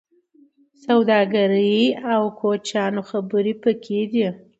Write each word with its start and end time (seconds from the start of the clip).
د 0.03 0.03
سوداګرۍ 0.85 1.79
او 2.13 2.21
کوچیانو 2.39 3.01
خبرې 3.09 3.53
پکې 3.63 4.01
دي. 4.11 4.27